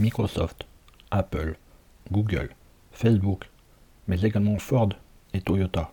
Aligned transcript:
Microsoft, 0.00 0.66
Apple, 1.10 1.58
Google, 2.10 2.48
Facebook, 2.90 3.50
mais 4.08 4.22
également 4.22 4.58
Ford 4.58 4.88
et 5.34 5.42
Toyota. 5.42 5.92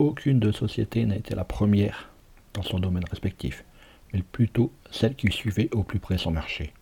Aucune 0.00 0.40
de 0.40 0.50
sociétés 0.50 1.06
n'a 1.06 1.14
été 1.14 1.36
la 1.36 1.44
première 1.44 2.10
dans 2.54 2.62
son 2.62 2.80
domaine 2.80 3.04
respectif, 3.08 3.64
mais 4.12 4.22
plutôt 4.22 4.72
celle 4.90 5.14
qui 5.14 5.30
suivait 5.30 5.68
au 5.72 5.84
plus 5.84 6.00
près 6.00 6.18
son 6.18 6.32
marché. 6.32 6.72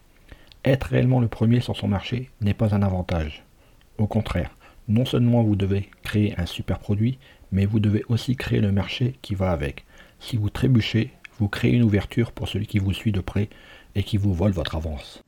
Être 0.65 0.85
réellement 0.85 1.21
le 1.21 1.29
premier 1.29 1.61
sur 1.61 1.77
son 1.77 1.87
marché 1.87 2.31
n'est 2.41 2.55
pas 2.55 2.75
un 2.75 2.83
avantage. 2.83 3.45
Au 3.99 4.07
contraire, 4.07 4.57
non 4.89 5.05
seulement 5.05 5.43
vous 5.43 5.55
devez 5.55 5.91
créer 6.03 6.35
un 6.41 6.47
super 6.47 6.79
produit, 6.79 7.19
mais 7.53 7.67
vous 7.67 7.79
devez 7.79 8.05
aussi 8.09 8.37
créer 8.37 8.61
le 8.61 8.73
marché 8.73 9.19
qui 9.21 9.35
va 9.35 9.51
avec. 9.51 9.85
Si 10.19 10.39
vous 10.39 10.49
trébuchez, 10.49 11.13
vous 11.39 11.49
créez 11.49 11.73
une 11.73 11.85
ouverture 11.85 12.33
pour 12.33 12.49
celui 12.49 12.67
qui 12.67 12.79
vous 12.79 12.95
suit 12.95 13.13
de 13.13 13.21
près 13.21 13.51
et 13.95 14.03
qui 14.03 14.17
vous 14.17 14.33
vole 14.33 14.53
votre 14.53 14.77
avance. 14.77 15.23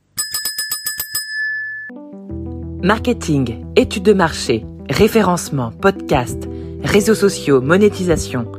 Marketing, 2.83 3.63
études 3.75 4.01
de 4.01 4.13
marché, 4.13 4.65
référencement, 4.89 5.69
podcast, 5.69 6.49
réseaux 6.83 7.13
sociaux, 7.13 7.61
monétisation. 7.61 8.51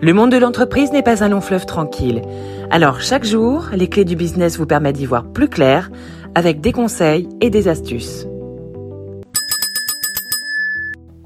Le 0.00 0.12
monde 0.12 0.30
de 0.30 0.36
l'entreprise 0.36 0.92
n'est 0.92 1.02
pas 1.02 1.24
un 1.24 1.28
long 1.28 1.40
fleuve 1.40 1.66
tranquille. 1.66 2.22
Alors 2.70 3.00
chaque 3.00 3.24
jour, 3.24 3.66
les 3.72 3.88
clés 3.88 4.04
du 4.04 4.14
business 4.14 4.58
vous 4.58 4.66
permettent 4.66 4.98
d'y 4.98 5.06
voir 5.06 5.24
plus 5.32 5.48
clair 5.48 5.90
avec 6.36 6.60
des 6.60 6.70
conseils 6.70 7.28
et 7.40 7.50
des 7.50 7.66
astuces. 7.66 8.28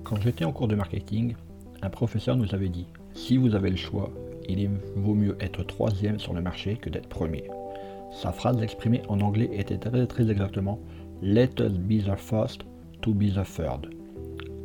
Quand 0.03 0.19
j'étais 0.23 0.47
en 0.47 0.53
cours 0.53 0.69
de 0.69 0.77
marketing, 0.77 1.35
un 1.83 1.91
professeur 1.91 2.35
nous 2.35 2.55
avait 2.55 2.71
dit, 2.71 2.87
si 3.13 3.37
vous 3.37 3.55
avez 3.55 3.69
le 3.69 3.77
choix, 3.77 4.11
il 4.49 4.71
vaut 4.97 5.15
mieux 5.15 5.37
être 5.39 5.65
troisième 5.65 6.19
sur 6.19 6.33
le 6.33 6.41
marché 6.41 6.79
que 6.81 6.89
d'être 6.89 7.11
premier. 7.11 7.45
Sa 8.23 8.33
phrase 8.33 8.63
exprimée 8.63 9.03
en 9.09 9.21
anglais 9.21 9.51
était 9.53 9.77
très, 9.77 10.07
très 10.07 10.31
exactement 10.31 10.81
Let 11.23 11.61
us 11.61 11.73
be 11.73 12.03
the 12.03 12.17
first 12.17 12.63
to 13.03 13.13
be 13.13 13.27
the 13.31 13.45
third. 13.45 13.91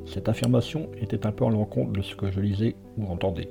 Cette 0.05 0.29
affirmation 0.29 0.87
était 1.01 1.27
un 1.27 1.33
peu 1.33 1.43
en 1.43 1.49
l'encontre 1.49 1.91
de 1.91 2.01
ce 2.01 2.15
que 2.15 2.31
je 2.31 2.39
lisais 2.39 2.77
ou 2.97 3.11
entendais. 3.11 3.49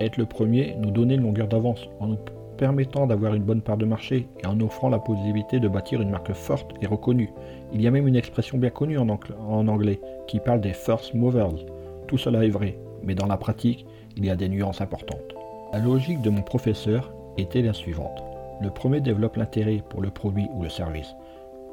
Être 0.00 0.16
le 0.16 0.24
premier 0.24 0.74
nous 0.78 0.90
donnait 0.90 1.16
une 1.16 1.24
longueur 1.24 1.48
d'avance 1.48 1.86
en 2.00 2.06
nous 2.06 2.18
permettant 2.56 3.06
d'avoir 3.06 3.34
une 3.34 3.42
bonne 3.42 3.60
part 3.60 3.76
de 3.76 3.84
marché 3.84 4.26
et 4.42 4.46
en 4.46 4.58
offrant 4.60 4.88
la 4.88 4.98
possibilité 4.98 5.60
de 5.60 5.68
bâtir 5.68 6.00
une 6.00 6.08
marque 6.08 6.32
forte 6.32 6.72
et 6.80 6.86
reconnue. 6.86 7.28
Il 7.74 7.82
y 7.82 7.86
a 7.86 7.90
même 7.90 8.08
une 8.08 8.16
expression 8.16 8.56
bien 8.56 8.70
connue 8.70 8.96
en, 8.96 9.10
en 9.10 9.68
anglais 9.68 10.00
qui 10.26 10.40
parle 10.40 10.62
des 10.62 10.72
first 10.72 11.12
movers. 11.12 11.66
Tout 12.08 12.16
cela 12.16 12.42
est 12.42 12.48
vrai, 12.48 12.78
mais 13.04 13.14
dans 13.14 13.26
la 13.26 13.36
pratique, 13.36 13.84
il 14.16 14.24
y 14.24 14.30
a 14.30 14.36
des 14.36 14.48
nuances 14.48 14.80
importantes. 14.80 15.34
La 15.74 15.78
logique 15.78 16.22
de 16.22 16.30
mon 16.30 16.42
professeur 16.42 17.12
était 17.36 17.60
la 17.60 17.74
suivante. 17.74 18.22
Le 18.62 18.70
premier 18.70 19.02
développe 19.02 19.36
l'intérêt 19.36 19.82
pour 19.90 20.00
le 20.00 20.10
produit 20.10 20.48
ou 20.54 20.62
le 20.62 20.70
service, 20.70 21.14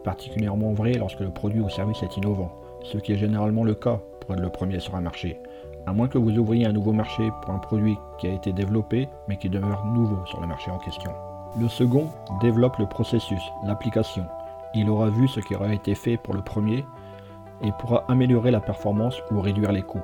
particulièrement 0.04 0.74
vrai 0.74 0.94
lorsque 0.94 1.20
le 1.20 1.30
produit 1.30 1.62
ou 1.62 1.70
service 1.70 2.04
est 2.04 2.18
innovant, 2.18 2.52
ce 2.84 2.98
qui 2.98 3.14
est 3.14 3.18
généralement 3.18 3.64
le 3.64 3.76
cas 3.76 4.00
pour 4.22 4.34
être 4.34 4.42
le 4.42 4.50
premier 4.50 4.80
sur 4.80 4.96
un 4.96 5.02
marché, 5.02 5.40
à 5.86 5.94
moins 5.94 6.08
que 6.08 6.18
vous 6.18 6.38
ouvriez 6.38 6.66
un 6.66 6.74
nouveau 6.74 6.94
marché 6.94 7.30
pour 7.42 7.54
un 7.54 7.60
produit 7.60 7.98
qui 8.20 8.28
a 8.28 8.34
été 8.34 8.52
développé 8.52 9.08
mais 9.28 9.38
qui 9.38 9.50
demeure 9.50 9.86
nouveau 9.86 10.26
sur 10.26 10.42
le 10.42 10.48
marché 10.48 10.70
en 10.70 10.78
question. 10.80 11.12
Le 11.60 11.68
second 11.70 12.10
développe 12.42 12.78
le 12.78 12.86
processus, 12.86 13.42
l'application. 13.66 14.26
Il 14.76 14.90
aura 14.90 15.10
vu 15.10 15.28
ce 15.28 15.40
qui 15.40 15.56
aura 15.56 15.74
été 15.74 15.96
fait 15.96 16.18
pour 16.18 16.34
le 16.34 16.42
premier 16.42 16.86
et 17.62 17.72
pourra 17.80 18.04
améliorer 18.10 18.52
la 18.52 18.60
performance 18.60 19.22
ou 19.32 19.40
réduire 19.40 19.72
les 19.72 19.82
coûts. 19.82 20.04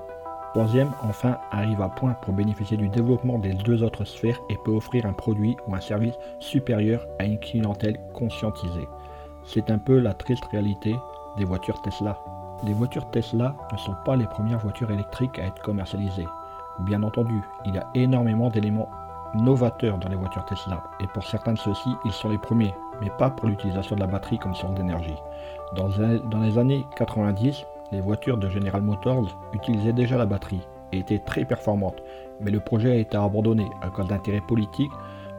Troisième, 0.54 0.92
enfin, 1.04 1.38
arrive 1.52 1.82
à 1.82 1.90
point 1.90 2.14
pour 2.22 2.34
bénéficier 2.34 2.78
du 2.78 2.88
développement 2.88 3.40
des 3.40 3.54
deux 3.54 3.84
autres 3.84 4.06
sphères 4.06 4.40
et 4.50 4.58
peut 4.64 4.72
offrir 4.72 5.06
un 5.06 5.14
produit 5.14 5.58
ou 5.68 5.76
un 5.76 5.82
service 5.82 6.14
supérieur 6.40 7.06
à 7.20 7.26
une 7.26 7.40
clientèle 7.40 8.00
conscientisée. 8.14 8.88
C'est 9.46 9.70
un 9.70 9.78
peu 9.78 10.00
la 10.00 10.14
triste 10.14 10.46
réalité 10.46 10.96
des 11.38 11.44
voitures 11.44 11.82
Tesla. 11.82 12.18
Les 12.66 12.74
voitures 12.74 13.10
Tesla 13.12 13.56
ne 13.72 13.78
sont 13.78 13.96
pas 14.06 14.16
les 14.16 14.26
premières 14.26 14.60
voitures 14.60 14.92
électriques 14.92 15.38
à 15.38 15.48
être 15.48 15.62
commercialisées. 15.62 16.28
Bien 16.80 17.04
entendu, 17.04 17.42
il 17.66 17.76
y 17.76 17.78
a 17.78 17.88
énormément 17.94 18.50
d'éléments 18.50 18.90
novateurs 19.36 19.98
dans 19.98 20.10
les 20.10 20.16
voitures 20.16 20.46
Tesla, 20.46 20.84
et 21.00 21.08
pour 21.08 21.26
certains 21.26 21.54
de 21.54 21.58
ceux-ci, 21.58 21.90
ils 22.06 22.12
sont 22.12 22.30
les 22.30 22.38
premiers, 22.38 22.74
mais 23.02 23.10
pas 23.18 23.30
pour 23.30 23.50
l'utilisation 23.50 23.96
de 23.96 24.02
la 24.02 24.08
batterie 24.08 24.40
comme 24.40 24.56
source 24.56 24.74
d'énergie. 24.76 25.16
Dans, 25.76 25.90
les 26.40 26.58
années 26.58 26.86
90, 26.96 27.66
les 27.92 28.02
voitures 28.02 28.38
de 28.38 28.50
General 28.50 28.82
Motors 28.82 29.26
utilisaient 29.54 29.94
déjà 29.94 30.18
la 30.18 30.26
batterie 30.26 30.62
et 30.92 31.00
étaient 31.00 31.20
très 31.20 31.46
performantes, 31.46 32.02
mais 32.42 32.52
le 32.52 32.60
projet 32.60 32.92
a 32.92 32.98
été 32.98 33.18
abandonné 33.18 33.68
à 33.82 33.90
cause 33.90 34.08
d'intérêts 34.08 34.42
politiques 34.42 34.92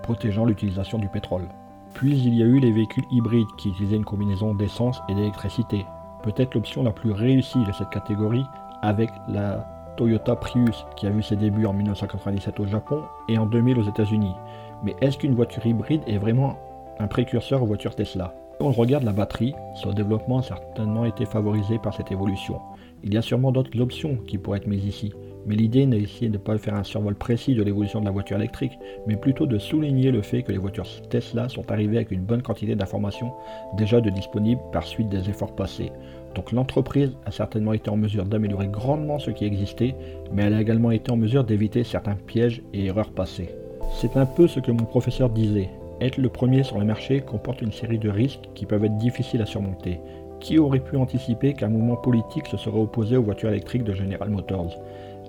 protégeant 0.03 0.45
l'utilisation 0.45 0.99
du 0.99 1.09
pétrole. 1.09 1.49
Puis 1.95 2.19
il 2.19 2.35
y 2.35 2.43
a 2.43 2.47
eu 2.47 2.59
les 2.59 2.73
véhicules 2.73 3.05
hybrides 3.11 3.55
qui 3.57 3.71
utilisaient 3.71 3.97
une 3.97 4.05
combinaison 4.05 4.55
d'essence 4.55 5.01
et 5.09 5.15
d'électricité. 5.15 5.87
Peut-être 6.23 6.55
l'option 6.55 6.83
la 6.83 6.91
plus 6.91 7.13
réussie 7.13 7.65
de 7.65 7.73
cette 7.73 7.91
catégorie 7.91 8.45
avec 8.83 9.11
la 9.29 9.65
Toyota 9.97 10.35
Prius 10.35 10.85
qui 10.97 11.07
a 11.07 11.11
vu 11.11 11.23
ses 11.23 11.37
débuts 11.37 11.67
en 11.67 11.73
1997 11.73 12.59
au 12.59 12.67
Japon 12.67 13.03
et 13.29 13.39
en 13.39 13.47
2000 13.47 13.79
aux 13.79 13.89
États-Unis. 13.89 14.35
Mais 14.83 14.97
est-ce 15.01 15.19
qu'une 15.19 15.35
voiture 15.35 15.65
hybride 15.65 16.03
est 16.07 16.19
vraiment 16.19 16.59
un 16.99 17.07
précurseur 17.07 17.63
aux 17.63 17.67
voitures 17.67 17.95
Tesla? 17.95 18.35
Quand 18.59 18.67
on 18.67 18.73
regarde 18.73 19.05
la 19.05 19.13
batterie, 19.13 19.55
son 19.75 19.93
développement 19.93 20.39
a 20.39 20.43
certainement 20.43 21.05
été 21.05 21.27
favorisé 21.27 21.79
par 21.79 21.95
cette 21.95 22.13
évolution. 22.13 22.61
Il 23.03 23.15
y 23.15 23.19
a 23.19 23.23
sûrement 23.23 23.53
d'autres 23.53 23.81
options 23.81 24.17
qui 24.27 24.39
pourraient 24.39 24.59
être 24.59 24.67
mises 24.67 24.85
ici, 24.85 25.13
mais 25.47 25.55
l'idée 25.57 25.87
n'est 25.87 25.99
ici 25.99 26.29
de 26.29 26.35
ne 26.35 26.39
pas 26.39 26.57
faire 26.59 26.75
un 26.75 26.85
survol 26.85 27.15
précis 27.15 27.55
de 27.55 27.63
l'évolution 27.63 28.01
de 28.01 28.05
la 28.05 28.11
voiture 28.11 28.37
électrique, 28.37 28.79
mais 29.07 29.17
plutôt 29.17 29.47
de 29.47 29.59
souligner 29.59 30.11
le 30.11 30.23
fait 30.23 30.43
que 30.43 30.53
les 30.53 30.59
voitures 30.59 30.87
Tesla 31.11 31.49
sont 31.49 31.71
arrivées 31.71 31.97
avec 31.97 32.11
une 32.11 32.23
bonne 32.23 32.43
quantité 32.43 32.75
d'informations 32.75 33.33
déjà 33.77 34.01
de 34.01 34.11
disponibles 34.11 34.61
par 34.73 34.85
suite 34.85 35.09
des 35.09 35.29
efforts 35.29 35.55
passés. 35.55 35.93
Donc 36.35 36.53
l'entreprise 36.53 37.17
a 37.27 37.31
certainement 37.31 37.73
été 37.73 37.91
en 37.91 37.97
mesure 37.97 38.25
d'améliorer 38.25 38.69
grandement 38.69 39.19
ce 39.19 39.31
qui 39.31 39.45
existait, 39.45 39.95
mais 40.33 40.43
elle 40.43 40.55
a 40.55 40.61
également 40.61 40.91
été 40.91 41.11
en 41.13 41.17
mesure 41.17 41.45
d'éviter 41.45 41.85
certains 41.85 42.17
pièges 42.17 42.63
et 42.73 42.87
erreurs 42.87 43.13
passées. 43.13 43.55
C'est 44.01 44.17
un 44.17 44.27
peu 44.27 44.49
ce 44.49 44.61
que 44.61 44.73
mon 44.73 44.85
professeur 44.85 45.31
disait. 45.31 45.71
Être 46.01 46.19
le 46.19 46.29
premier 46.29 46.65
sur 46.65 46.79
le 46.79 46.85
marché 46.85 47.21
comporte 47.21 47.63
une 47.63 47.73
série 47.73 47.99
de 47.99 48.11
risques 48.11 48.49
qui 48.55 48.67
peuvent 48.67 48.85
être 48.85 48.99
difficiles 48.99 49.43
à 49.43 49.47
surmonter. 49.47 50.01
Qui 50.41 50.59
aurait 50.59 50.81
pu 50.81 50.97
anticiper 50.97 51.55
qu'un 51.55 51.69
mouvement 51.69 51.97
politique 51.97 52.49
se 52.49 52.57
serait 52.57 52.81
opposé 52.81 53.17
aux 53.17 53.23
voitures 53.23 53.51
électriques 53.51 53.85
de 53.85 53.95
General 53.95 54.29
Motors? 54.29 54.77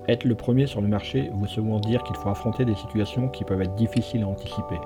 Être 0.07 0.23
le 0.23 0.35
premier 0.35 0.67
sur 0.67 0.81
le 0.81 0.87
marché 0.87 1.31
veut 1.33 1.47
souvent 1.47 1.79
dire 1.79 2.03
qu'il 2.03 2.15
faut 2.15 2.29
affronter 2.29 2.63
des 2.63 2.75
situations 2.75 3.27
qui 3.27 3.43
peuvent 3.43 3.61
être 3.61 3.75
difficiles 3.75 4.23
à 4.23 4.27
anticiper. 4.27 4.79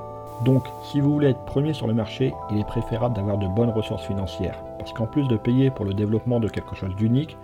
Donc, 0.46 0.64
si 0.84 1.02
vous 1.02 1.12
voulez 1.12 1.30
être 1.30 1.44
premier 1.44 1.74
sur 1.74 1.88
le 1.88 1.94
marché, 1.94 2.34
il 2.50 2.60
est 2.60 2.68
préférable 2.68 3.16
d'avoir 3.16 3.38
de 3.38 3.48
bonnes 3.48 3.72
ressources 3.72 4.06
financières, 4.06 4.64
parce 4.78 4.94
qu'en 4.94 5.08
plus 5.08 5.28
de 5.28 5.36
payer 5.36 5.70
pour 5.70 5.84
le 5.84 5.94
développement 5.94 6.40
de 6.40 6.48
quelque 6.48 6.76
chose 6.76 6.96
d'unique, 6.96 7.36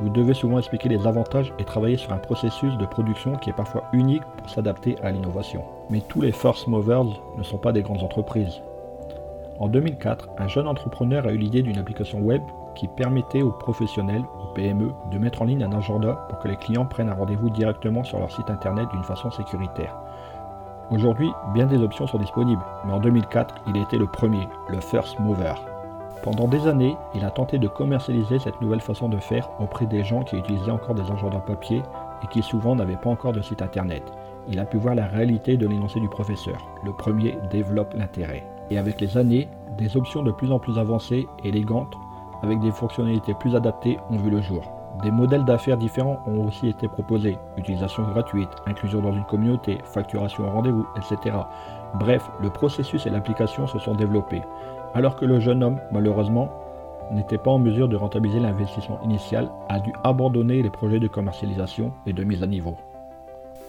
vous 0.00 0.08
devez 0.08 0.32
souvent 0.32 0.58
expliquer 0.58 0.88
les 0.88 1.06
avantages 1.06 1.52
et 1.58 1.64
travailler 1.64 1.98
sur 1.98 2.10
un 2.14 2.18
processus 2.18 2.74
de 2.78 2.86
production 2.86 3.36
qui 3.36 3.50
est 3.50 3.54
parfois 3.54 3.84
unique 3.92 4.22
pour 4.38 4.48
s'adapter 4.48 4.96
à 5.02 5.10
l'innovation. 5.10 5.62
Mais 5.90 6.00
tous 6.08 6.22
les 6.22 6.32
first 6.32 6.66
movers 6.68 7.04
ne 7.36 7.42
sont 7.42 7.58
pas 7.58 7.72
des 7.72 7.82
grandes 7.82 8.02
entreprises. 8.02 8.62
En 9.58 9.68
2004, 9.68 10.30
un 10.38 10.48
jeune 10.48 10.66
entrepreneur 10.66 11.26
a 11.26 11.32
eu 11.32 11.36
l'idée 11.36 11.60
d'une 11.60 11.76
application 11.76 12.20
web 12.20 12.40
qui 12.74 12.88
permettait 12.88 13.42
aux 13.42 13.52
professionnels, 13.52 14.24
aux 14.42 14.52
PME, 14.54 14.92
de 15.10 15.18
mettre 15.18 15.42
en 15.42 15.44
ligne 15.44 15.62
un 15.62 15.72
agenda 15.72 16.26
pour 16.28 16.38
que 16.38 16.48
les 16.48 16.56
clients 16.56 16.86
prennent 16.86 17.08
un 17.08 17.14
rendez-vous 17.14 17.50
directement 17.50 18.04
sur 18.04 18.18
leur 18.18 18.30
site 18.30 18.50
internet 18.50 18.88
d'une 18.90 19.04
façon 19.04 19.30
sécuritaire. 19.30 19.96
Aujourd'hui, 20.90 21.30
bien 21.54 21.66
des 21.66 21.82
options 21.82 22.06
sont 22.06 22.18
disponibles, 22.18 22.64
mais 22.84 22.92
en 22.92 23.00
2004, 23.00 23.54
il 23.68 23.76
été 23.76 23.96
le 23.96 24.06
premier, 24.06 24.48
le 24.68 24.80
first 24.80 25.18
mover. 25.20 25.54
Pendant 26.22 26.48
des 26.48 26.66
années, 26.66 26.96
il 27.14 27.24
a 27.24 27.30
tenté 27.30 27.58
de 27.58 27.68
commercialiser 27.68 28.38
cette 28.38 28.60
nouvelle 28.60 28.80
façon 28.80 29.08
de 29.08 29.18
faire 29.18 29.48
auprès 29.60 29.86
des 29.86 30.04
gens 30.04 30.22
qui 30.22 30.36
utilisaient 30.36 30.70
encore 30.70 30.94
des 30.94 31.10
agendas 31.10 31.40
papier 31.40 31.82
et 32.22 32.26
qui 32.26 32.42
souvent 32.42 32.74
n'avaient 32.74 32.96
pas 32.96 33.08
encore 33.08 33.32
de 33.32 33.40
site 33.40 33.62
internet. 33.62 34.02
Il 34.48 34.58
a 34.58 34.64
pu 34.64 34.76
voir 34.76 34.94
la 34.94 35.06
réalité 35.06 35.56
de 35.56 35.66
l'énoncé 35.66 36.00
du 36.00 36.08
professeur. 36.08 36.58
Le 36.84 36.92
premier 36.92 37.38
développe 37.50 37.94
l'intérêt. 37.94 38.44
Et 38.70 38.76
avec 38.76 39.00
les 39.00 39.16
années, 39.16 39.48
des 39.78 39.96
options 39.96 40.22
de 40.22 40.32
plus 40.32 40.52
en 40.52 40.58
plus 40.58 40.78
avancées, 40.78 41.26
élégantes, 41.44 41.94
avec 42.42 42.60
des 42.60 42.70
fonctionnalités 42.70 43.34
plus 43.34 43.54
adaptées 43.54 43.98
ont 44.10 44.16
vu 44.16 44.30
le 44.30 44.40
jour. 44.40 44.62
Des 45.02 45.10
modèles 45.10 45.44
d'affaires 45.44 45.76
différents 45.76 46.18
ont 46.26 46.46
aussi 46.46 46.68
été 46.68 46.88
proposés. 46.88 47.38
Utilisation 47.56 48.02
gratuite, 48.02 48.50
inclusion 48.66 49.00
dans 49.00 49.12
une 49.12 49.24
communauté, 49.24 49.78
facturation 49.84 50.46
au 50.46 50.50
rendez-vous, 50.50 50.86
etc. 50.96 51.36
Bref, 51.94 52.30
le 52.40 52.50
processus 52.50 53.06
et 53.06 53.10
l'application 53.10 53.66
se 53.66 53.78
sont 53.78 53.94
développés 53.94 54.42
alors 54.94 55.16
que 55.16 55.24
le 55.24 55.40
jeune 55.40 55.62
homme, 55.62 55.80
malheureusement, 55.92 56.50
n'était 57.10 57.38
pas 57.38 57.50
en 57.50 57.58
mesure 57.58 57.88
de 57.88 57.96
rentabiliser 57.96 58.40
l'investissement 58.40 59.00
initial, 59.02 59.50
a 59.68 59.80
dû 59.80 59.92
abandonner 60.04 60.62
les 60.62 60.70
projets 60.70 61.00
de 61.00 61.08
commercialisation 61.08 61.92
et 62.06 62.12
de 62.12 62.24
mise 62.24 62.42
à 62.42 62.46
niveau. 62.46 62.76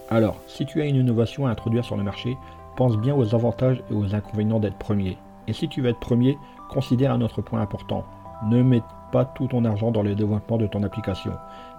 Alors, 0.10 0.36
si 0.48 0.66
tu 0.66 0.82
as 0.82 0.86
une 0.86 0.96
innovation 0.96 1.48
à 1.48 1.52
introduire 1.52 1.86
sur 1.86 1.98
le 1.98 2.04
marché, 2.04 2.38
pense 2.76 2.98
bien 2.98 3.16
aux 3.16 3.34
avantages 3.34 3.82
et 3.90 3.94
aux 3.94 4.14
inconvénients 4.14 4.60
d'être 4.60 4.78
premier. 4.78 5.18
Et 5.48 5.54
si 5.54 5.68
tu 5.70 5.82
veux 5.82 5.90
être 5.90 6.00
premier, 6.00 6.38
considère 6.70 7.12
un 7.12 7.22
autre 7.22 7.42
point 7.42 7.62
important. 7.62 8.04
Ne 8.50 8.64
mets 8.64 8.84
pas 9.12 9.26
tout 9.26 9.48
ton 9.48 9.66
argent 9.66 9.92
dans 9.92 10.04
le 10.04 10.16
développement 10.16 10.58
de 10.58 10.68
ton 10.68 10.84
application. 10.84 11.34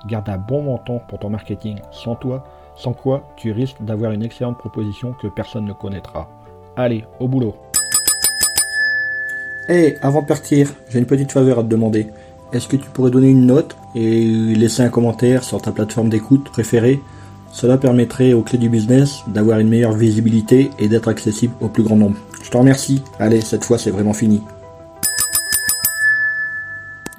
Garde 0.06 0.28
un 0.28 0.38
bon 0.38 0.62
montant 0.62 1.00
pour 1.08 1.18
ton 1.18 1.30
marketing. 1.30 1.78
Sans 1.90 2.14
toi, 2.14 2.44
sans 2.76 2.92
quoi 2.92 3.28
tu 3.36 3.52
risques 3.52 3.82
d'avoir 3.82 4.12
une 4.12 4.22
excellente 4.22 4.58
proposition 4.58 5.14
que 5.20 5.26
personne 5.26 5.64
ne 5.64 5.72
connaîtra. 5.72 6.28
Allez, 6.76 7.04
au 7.20 7.28
boulot 7.28 7.54
Hé, 9.68 9.96
avant 10.02 10.22
de 10.22 10.26
partir, 10.26 10.72
j'ai 10.88 10.98
une 10.98 11.06
petite 11.06 11.32
faveur 11.32 11.58
à 11.58 11.62
te 11.62 11.68
demander. 11.68 12.08
Est-ce 12.52 12.68
que 12.68 12.76
tu 12.76 12.88
pourrais 12.90 13.10
donner 13.10 13.30
une 13.30 13.46
note 13.46 13.76
et 13.94 14.24
laisser 14.24 14.82
un 14.82 14.88
commentaire 14.88 15.44
sur 15.44 15.62
ta 15.62 15.72
plateforme 15.72 16.08
d'écoute 16.08 16.50
préférée? 16.50 17.00
Cela 17.52 17.78
permettrait 17.78 18.32
aux 18.32 18.42
clés 18.42 18.58
du 18.58 18.68
business 18.68 19.22
d'avoir 19.28 19.58
une 19.58 19.68
meilleure 19.68 19.92
visibilité 19.92 20.70
et 20.78 20.88
d'être 20.88 21.08
accessible 21.08 21.54
au 21.60 21.68
plus 21.68 21.82
grand 21.82 21.96
nombre. 21.96 22.16
Je 22.42 22.50
te 22.50 22.56
remercie. 22.56 23.02
Allez, 23.18 23.40
cette 23.40 23.64
fois 23.64 23.78
c'est 23.78 23.90
vraiment 23.90 24.14
fini. 24.14 24.42